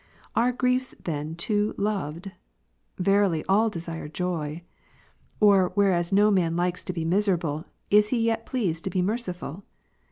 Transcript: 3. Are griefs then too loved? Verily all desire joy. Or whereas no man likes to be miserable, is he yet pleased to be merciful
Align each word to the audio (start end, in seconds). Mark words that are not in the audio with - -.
3. 0.33 0.43
Are 0.43 0.51
griefs 0.51 0.95
then 1.03 1.35
too 1.35 1.75
loved? 1.77 2.31
Verily 2.97 3.45
all 3.47 3.69
desire 3.69 4.07
joy. 4.07 4.63
Or 5.39 5.71
whereas 5.75 6.11
no 6.11 6.31
man 6.31 6.55
likes 6.55 6.83
to 6.85 6.91
be 6.91 7.05
miserable, 7.05 7.65
is 7.91 8.07
he 8.07 8.17
yet 8.19 8.47
pleased 8.47 8.83
to 8.85 8.89
be 8.89 9.03
merciful 9.03 9.63